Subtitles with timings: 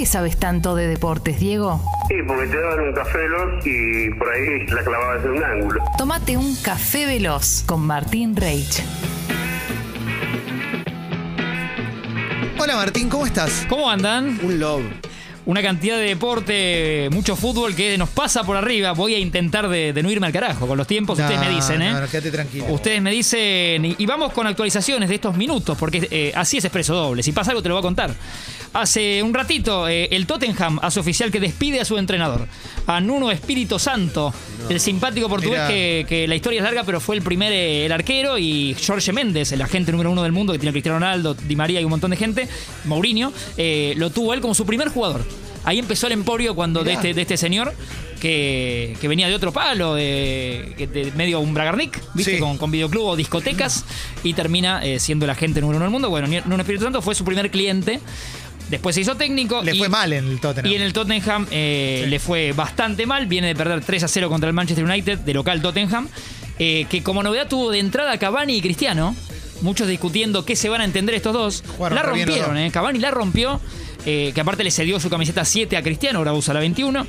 [0.00, 1.78] qué sabes tanto de deportes, Diego?
[2.08, 5.84] Sí, porque te daban un café veloz y por ahí la clavabas en un ángulo.
[5.98, 8.82] Tómate un café veloz con Martín Reich.
[12.58, 13.66] Hola Martín, ¿cómo estás?
[13.68, 14.40] ¿Cómo andan?
[14.42, 14.84] Un love.
[15.46, 18.92] Una cantidad de deporte, mucho fútbol que nos pasa por arriba.
[18.92, 21.18] Voy a intentar de, de no irme al carajo con los tiempos.
[21.18, 21.92] Ustedes me No, dicen, ¿eh?
[21.92, 22.66] No, no, quédate tranquilo.
[22.68, 26.64] Ustedes me dicen, y y vamos con actualizaciones de estos minutos, porque eh, así es
[26.64, 27.22] expreso doble.
[27.22, 28.14] Si pasa algo, te lo voy a contar.
[28.72, 32.46] Hace un ratito, eh, el Tottenham hace oficial que despide a su entrenador,
[32.86, 34.32] a Nuno Espíritu Santo,
[34.68, 37.92] el simpático portugués que, que la historia es larga, pero fue el primer eh, el
[37.92, 41.56] arquero, y Jorge Méndez, el agente número uno del mundo, que tiene Cristiano Ronaldo, Di
[41.56, 42.48] María y un montón de gente,
[42.84, 45.24] Mourinho, eh, lo tuvo él como su primer jugador.
[45.64, 47.74] Ahí empezó el emporio cuando de este, de este señor
[48.20, 52.34] que, que venía de otro palo, de, medio un Bragarnik, ¿viste?
[52.34, 52.38] Sí.
[52.38, 53.84] Con, con videoclub o discotecas,
[54.22, 56.08] y termina eh, siendo el agente número uno del mundo.
[56.08, 58.00] Bueno, Nuno Espíritu Santo fue su primer cliente.
[58.70, 59.62] Después se hizo técnico.
[59.62, 60.70] Le y- fue mal en el Tottenham.
[60.72, 63.26] y en el Tottenham eh, le fue bastante mal.
[63.26, 66.08] Viene de perder 3 a 0 contra el Manchester United, de local Tottenham.
[66.58, 69.16] eh, que como novedad tuvo de entrada Cavani y Cristiano.
[69.62, 71.62] Muchos discutiendo qué se van a entender estos dos.
[71.76, 72.70] Jugaron la rompieron, eh.
[72.70, 73.60] Cavani la rompió.
[74.06, 77.06] eh, que aparte le cedió su camiseta 7 a Cristiano, ahora usa la 21.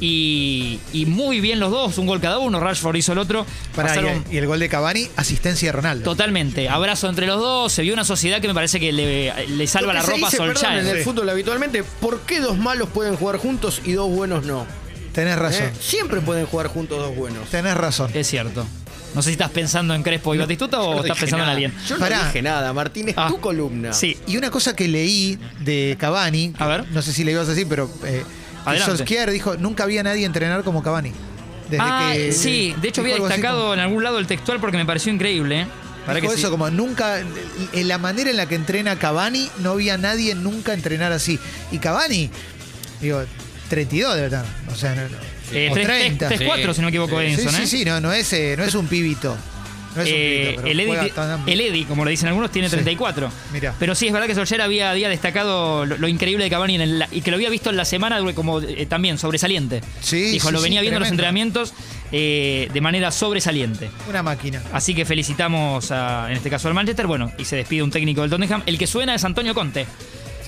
[0.00, 2.60] Y, y muy bien los dos, un gol cada uno.
[2.60, 3.46] Rashford hizo el otro.
[3.74, 6.04] Pará, y, Pasaron- el, y el gol de Cavani, asistencia de Ronaldo.
[6.04, 6.68] Totalmente.
[6.68, 7.72] Abrazo entre los dos.
[7.72, 10.72] Se vio una sociedad que me parece que le, le salva la ropa a perdón,
[10.74, 14.66] en el fútbol habitualmente, ¿por qué dos malos pueden jugar juntos y dos buenos no?
[15.14, 15.66] Tenés razón.
[15.68, 15.72] ¿Eh?
[15.80, 17.48] Siempre pueden jugar juntos dos buenos.
[17.48, 18.10] Tenés razón.
[18.12, 18.66] Es cierto.
[19.14, 21.52] No sé si estás pensando en Crespo y Batistuta o no estás pensando en nada.
[21.52, 21.74] alguien.
[21.86, 22.24] Yo no Pará.
[22.26, 23.28] dije nada, Martín, es Ah.
[23.28, 23.92] tu columna.
[23.92, 24.16] Sí.
[24.26, 26.90] Y una cosa que leí de Cavani, A ver.
[26.90, 28.24] no sé si le ibas a decir, pero eh.
[28.84, 31.12] Solskjaer dijo, nunca había nadie entrenar como Cavani.
[31.70, 32.74] Desde ah, que, sí.
[32.80, 35.62] De hecho, había destacado como- en algún lado el textual porque me pareció increíble.
[35.62, 35.66] ¿eh?
[36.06, 36.50] Para dijo que eso, sí.
[36.50, 37.20] como nunca,
[37.72, 41.38] en la manera en la que entrena Cavani, no había nadie nunca entrenar así.
[41.72, 42.28] Y Cavani,
[43.00, 43.22] digo,
[43.68, 44.44] 32 debe estar.
[44.70, 45.16] O sea, no, no.
[45.52, 46.28] Eh, o tres- 30.
[46.28, 47.66] tres- tres- cuatro, si no me equivoco, Sí, Edinson, sí, ¿eh?
[47.66, 49.36] sí, no, no es, eh, no es un pibito.
[49.94, 52.68] No es un Eh, pibito, pero el, tan- el Eddy, como le dicen algunos, tiene
[52.68, 52.74] Sí.
[52.74, 53.30] 34.
[53.52, 53.74] Mirá.
[53.78, 56.80] Pero sí, es verdad que Solskjaer había, había destacado lo, lo increíble de Cavani en
[56.80, 59.82] el- y que lo había visto en la semana como eh, también sobresaliente.
[60.00, 61.74] Sí, Dijo, sí, lo sí, venía viendo en los entrenamientos
[62.10, 63.90] eh, de manera sobresaliente.
[64.08, 64.60] Una máquina.
[64.72, 67.06] Así que felicitamos a, en este caso al Manchester.
[67.06, 68.62] Bueno, y se despide un técnico del Tottenham.
[68.66, 69.86] El que suena es Antonio Conte,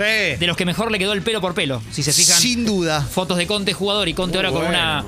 [0.05, 1.81] de los que mejor le quedó el pelo por pelo.
[1.91, 3.01] Si se fijan, Sin duda.
[3.03, 4.79] fotos de Conte jugador y Conte Muy ahora con bueno.
[4.79, 5.05] una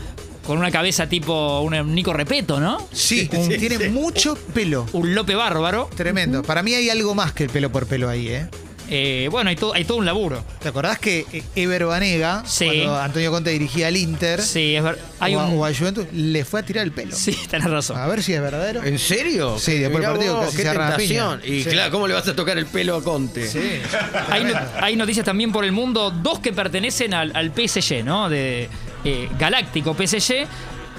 [0.47, 2.78] con una cabeza tipo un Nico Repeto, ¿no?
[2.91, 3.88] Sí, Sí, tiene sí.
[3.91, 4.87] mucho pelo.
[4.94, 5.91] Un Lope bárbaro.
[5.94, 6.43] Tremendo.
[6.43, 8.49] Para mí hay algo más que el pelo por pelo ahí, ¿eh?
[8.91, 10.43] Eh, bueno, hay todo, hay todo un laburo.
[10.62, 12.65] ¿Te acordás que eh, Ever Banega, Sí.
[12.65, 15.03] cuando Antonio Conte dirigía al Inter Sí, es verdad.
[15.21, 15.59] Hay o, a, un.
[15.59, 17.15] o a Juventus, le fue a tirar el pelo?
[17.15, 17.99] Sí, tenés razón.
[17.99, 18.82] A ver si es verdadero.
[18.82, 19.59] ¿En serio?
[19.59, 21.41] Sí, después Mirá del partido vos, casi qué se tentación.
[21.44, 21.71] Y Sí.
[21.71, 23.47] claro, ¿cómo le vas a tocar el pelo a Conte?
[23.47, 23.59] Sí.
[24.31, 24.71] Hay, no- Tremendo.
[24.81, 28.28] hay noticias también por el mundo, dos que pertenecen al, al PSG, ¿no?
[28.31, 28.69] De
[29.05, 30.47] eh, Galáctico PSG.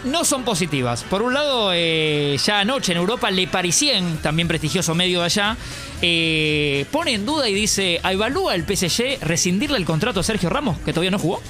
[0.05, 1.03] No son positivas.
[1.03, 5.57] Por un lado, eh, ya anoche en Europa, Le Parisien, también prestigioso medio de allá,
[6.01, 10.77] eh, pone en duda y dice: ¿evalúa el PSG rescindirle el contrato a Sergio Ramos,
[10.79, 11.41] que todavía no jugó?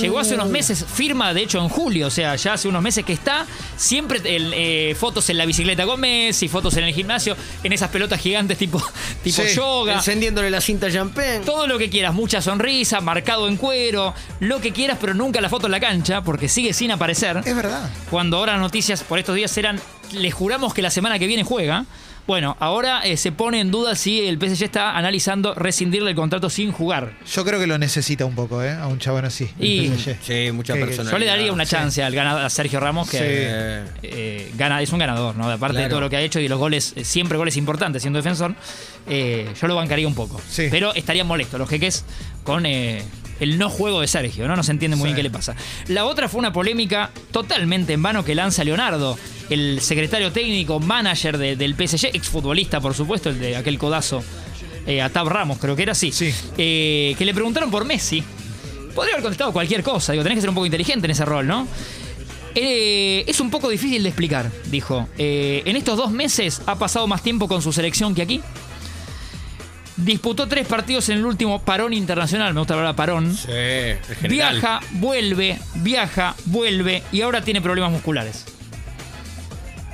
[0.00, 3.04] Llegó hace unos meses, firma de hecho en julio, o sea, ya hace unos meses
[3.04, 3.46] que está.
[3.76, 7.90] Siempre el, eh, fotos en la bicicleta con Messi, fotos en el gimnasio, en esas
[7.90, 8.82] pelotas gigantes tipo,
[9.22, 9.94] tipo Sí, yoga.
[9.94, 11.40] Encendiéndole la cinta champagne.
[11.44, 15.48] Todo lo que quieras, mucha sonrisa, marcado en cuero, lo que quieras, pero nunca la
[15.48, 17.40] foto en la cancha, porque sigue sin aparecer.
[17.44, 17.90] Es verdad.
[18.10, 19.80] Cuando ahora las noticias por estos días eran,
[20.12, 21.84] le juramos que la semana que viene juega.
[22.24, 26.48] Bueno, ahora eh, se pone en duda si el PSG está analizando rescindirle el contrato
[26.50, 27.14] sin jugar.
[27.30, 28.70] Yo creo que lo necesita un poco, ¿eh?
[28.72, 29.50] A un chabón así.
[29.58, 30.16] el Y- PSG.
[30.22, 31.10] Sí, mucha personalidad.
[31.12, 31.72] Yo le daría una Sí.
[31.72, 33.24] chance al ganador, a Sergio Ramos, que Sí.
[33.26, 35.50] Eh, eh, gana, es un ganador, ¿no?
[35.50, 38.18] Aparte de todo lo que ha hecho y los goles, eh, siempre goles importantes siendo
[38.18, 38.54] defensor,
[39.08, 40.40] eh, yo lo bancaría un poco.
[40.48, 40.68] Sí.
[40.70, 42.04] Pero estarían molestos los jeques
[42.44, 43.02] con eh,
[43.40, 44.54] el no juego de Sergio, ¿no?
[44.54, 45.14] No se entiende muy Sí.
[45.14, 45.56] bien qué le pasa.
[45.88, 49.18] La otra fue una polémica totalmente en vano que lanza Leonardo,
[49.50, 54.22] el secretario técnico, manager de- del PSG, exfutbolista, por supuesto, el de aquel codazo
[54.86, 56.10] eh, a Tab Ramos, creo que era así.
[56.12, 56.32] Sí.
[56.58, 58.22] Eh, que le preguntaron por Messi.
[58.94, 61.46] Podría haber contestado cualquier cosa, digo, tenés que ser un poco inteligente en ese rol,
[61.46, 61.66] ¿no?
[62.54, 65.08] Eh, es un poco difícil de explicar, dijo.
[65.16, 68.40] Eh, en estos dos meses ha pasado más tiempo con su selección que aquí.
[69.96, 73.36] Disputó tres partidos en el último parón internacional, me gusta hablar de parón.
[73.36, 74.28] sí, general.
[74.28, 78.44] Viaja, vuelve, viaja, vuelve y ahora tiene problemas musculares.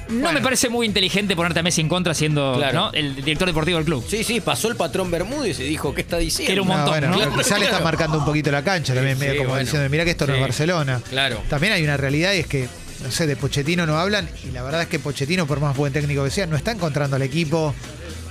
[0.08, 0.32] No Bueno.
[0.38, 2.78] me parece muy inteligente ponerte a Messi en contra siendo Claro.
[2.86, 2.92] ¿no?
[2.92, 4.04] el director deportivo del club.
[4.08, 6.46] Sí, sí, pasó el patrón Bermúdez y dijo, ¿qué está diciendo?
[6.46, 7.18] Que era un montón, bueno, ¿no?
[7.18, 9.64] pero quizá le está marcando un poquito la cancha también, Sí, medio sí, como bueno.
[9.64, 10.40] diciendo, mira que esto no es.
[10.40, 11.00] Barcelona.
[11.10, 11.42] Claro.
[11.48, 12.68] También hay una realidad y es que,
[13.04, 15.92] no sé, de Pochettino no hablan y la verdad es que Pochettino, por más buen
[15.92, 17.74] técnico que sea, no está encontrando al equipo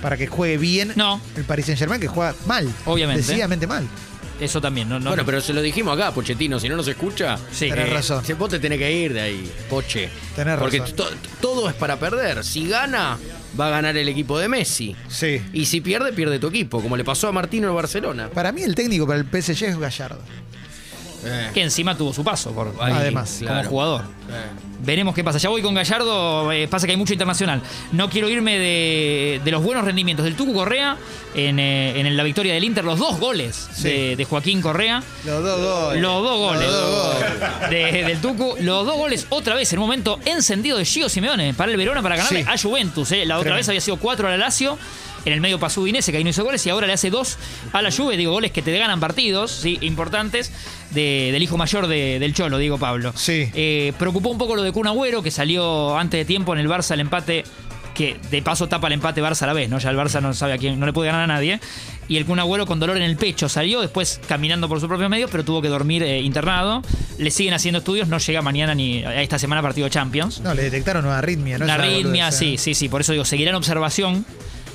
[0.02, 1.20] para que juegue bien No.
[1.36, 2.68] el Paris Saint Germain, que juega mal.
[2.86, 3.22] Obviamente.
[3.22, 3.86] Decididamente mal.
[4.40, 5.00] Eso también, ¿no?
[5.00, 7.36] no Bueno, pero se lo dijimos acá, Pochettino, si no nos escucha.
[7.50, 7.68] Sí.
[7.68, 8.24] Tenés eh, razón.
[8.38, 10.08] Vos te tenés que ir de ahí, Poche.
[10.36, 10.96] Tenés Porque razón.
[10.96, 12.44] to- todo es para perder.
[12.44, 13.18] Si gana,
[13.58, 14.94] va a ganar el equipo de Messi.
[15.08, 15.40] Sí.
[15.52, 18.30] Y si pierde, pierde tu equipo, como le pasó a Martino en Barcelona.
[18.30, 20.20] Para mí el técnico para el PSG es Gallardo.
[21.24, 23.68] Eh, Que encima tuvo su paso por ahí, Además, como claro.
[23.68, 24.00] jugador.
[24.02, 24.66] Eh.
[24.80, 25.38] Veremos qué pasa.
[25.38, 27.60] Ya voy con Gallardo, eh, pasa que hay mucho internacional.
[27.90, 30.96] No quiero irme de, de los buenos rendimientos del Tucu Correa
[31.34, 33.82] en, eh, en la victoria del Inter, los dos goles Sí.
[33.88, 35.02] de, de Joaquín Correa.
[35.24, 36.00] Los dos goles.
[36.02, 37.70] Los dos goles Los dos goles.
[37.70, 38.54] de- del Tucu.
[38.60, 42.00] Los dos goles otra vez en un momento encendido de Gio Simeone para el Verona
[42.00, 42.48] para ganarle Sí.
[42.48, 43.10] a Juventus.
[43.10, 43.26] eh.
[43.26, 43.56] La otra Tremendo.
[43.58, 44.78] vez había sido cuatro a la Lazio.
[45.28, 47.36] En el medio pasó Udinese, que ahí no hizo goles, y ahora le hace dos
[47.72, 48.16] a la Juve.
[48.16, 49.78] Digo, goles que te ganan partidos ¿sí?
[49.82, 50.50] importantes
[50.90, 53.12] de- del hijo mayor de- del Cholo, digo Pablo.
[53.14, 53.50] Sí.
[53.54, 56.68] Eh, preocupó un poco lo de Kun Agüero, que salió antes de tiempo en el
[56.68, 57.44] Barça el empate,
[57.94, 59.78] que de paso tapa el empate Barça a la vez, ¿no?
[59.78, 61.60] Ya el Barça no sabe a quién, no le puede ganar a nadie.
[62.10, 65.10] Y el Kun Agüero con dolor en el pecho salió, después caminando por sus propios
[65.10, 66.80] medios, pero tuvo que dormir eh, internado.
[67.18, 70.40] Le siguen haciendo estudios, no llega mañana ni a esta semana partido Champions.
[70.40, 71.66] No, le detectaron una arritmia, ¿no?
[71.66, 72.58] Una arritmia, sí, ¿eh?
[72.58, 72.88] sí, sí.
[72.88, 74.24] Por eso digo, seguirá en observación.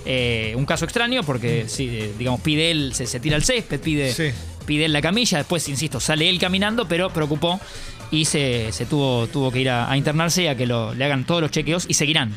[0.05, 3.79] Eh, un caso extraño porque, sí, eh, digamos, pide él, se, se tira al césped,
[3.79, 4.25] pide, Sí.
[4.65, 7.59] pide él la camilla, después, insisto, sale él caminando, pero preocupó
[8.11, 11.05] y se, se tuvo, tuvo que ir a, a internarse y a que lo, le
[11.05, 12.35] hagan todos los chequeos y seguirán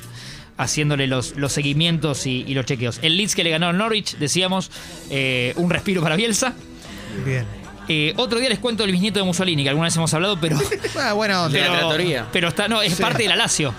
[0.59, 2.99] haciéndole los, los seguimientos y, y los chequeos.
[3.03, 4.71] El Leeds que le ganó al Norwich, decíamos,
[5.11, 6.55] eh, un respiro para Bielsa.
[7.27, 7.45] Bien.
[7.89, 10.59] Eh, otro día les cuento el bisnieto de Mussolini, que alguna vez hemos hablado, pero...
[10.99, 12.27] Ah, bueno, De la pero, tratoría.
[12.33, 13.03] pero está, no, es Sí.
[13.03, 13.73] parte de la Lazio.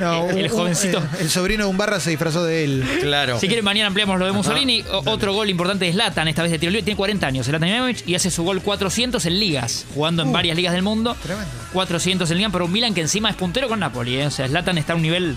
[0.00, 0.98] no, el jovencito.
[0.98, 2.84] eh, el sobrino de un barra se disfrazó de él.
[3.00, 3.38] Claro.
[3.38, 4.82] Si quieren, mañana ampliamos lo de Mussolini.
[4.90, 6.82] O- Otro gol importante es Zlatan, esta vez de tiro libre.
[6.84, 10.56] Tiene 40 años, Ibrahimovic, y hace su gol 400 en ligas, jugando en Uh, varias
[10.56, 11.16] ligas del mundo.
[11.22, 11.50] tremendo.
[11.72, 14.16] 400 en liga, pero un Milan que encima es puntero con Napoli.
[14.16, 14.26] ¿eh?
[14.26, 15.36] O sea, Zlatan está a un nivel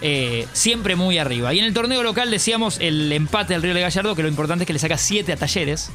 [0.00, 1.52] eh, siempre muy arriba.
[1.54, 4.64] Y en el torneo local decíamos el empate del Río de Gallardo, que lo importante
[4.64, 5.90] es que le saca 7 a Talleres.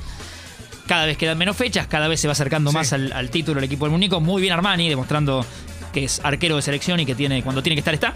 [0.88, 2.78] Cada vez quedan menos fechas, cada vez se va acercando Sí.
[2.78, 4.20] más al, al título el equipo del Múnico.
[4.22, 5.46] Muy bien Armani, demostrando
[5.94, 8.14] que es arquero de selección y que tiene cuando tiene que estar está.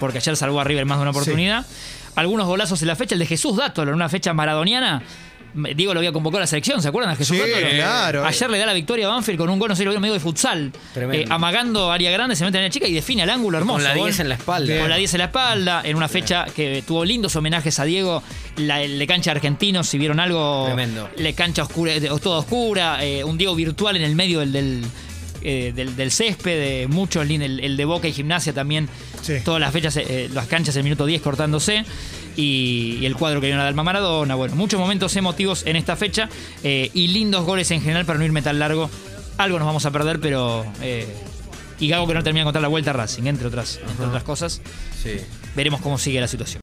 [0.00, 1.18] Porque ayer salvó a River más de una Sí.
[1.18, 1.66] oportunidad.
[2.14, 3.14] Algunos golazos en la fecha.
[3.14, 5.02] El de Jesús Dátolo en una fecha maradoniana.
[5.74, 7.12] Diego lo había convocado a la selección, ¿se acuerdan?
[7.12, 7.42] A Jesús Sí,
[7.76, 8.24] claro.
[8.24, 10.20] Ayer le da la victoria a Banfield con un gol, no sé, lo medio de
[10.20, 10.72] futsal.
[10.94, 11.22] Tremendo.
[11.24, 13.76] Eh, amagando área grande, se mete en la chica y define al ángulo hermoso.
[13.78, 14.06] Con la Gol.
[14.08, 14.78] 10 en la espalda.
[14.80, 18.22] Con la 10 en la espalda, en una fecha que tuvo lindos homenajes a Diego,
[18.56, 21.08] la el de cancha argentinos, si vieron algo, Tremendo.
[21.16, 21.92] la cancha oscura,
[22.22, 24.84] toda oscura, eh, un Diego virtual en el medio del, del,
[25.42, 28.88] eh, del- del césped, eh, muchos el, el de Boca y Gimnasia también,
[29.26, 29.34] Sí.
[29.44, 31.84] todas las fechas, eh, las canchas el minuto 10 cortándose.
[32.36, 35.96] Y, y el cuadro que vino a Dalma Maradona, bueno, muchos momentos emotivos en esta
[35.96, 36.28] fecha
[36.62, 38.90] eh, y lindos goles en general para no irme tan largo.
[39.38, 40.64] Algo nos vamos a perder, pero.
[40.82, 41.06] eh,
[41.78, 44.22] y Gago que no termina de contar la vuelta a Racing, entre otras, entre otras
[44.22, 44.62] cosas.
[45.02, 45.12] Sí.
[45.54, 46.54] Veremos cómo sigue la situación.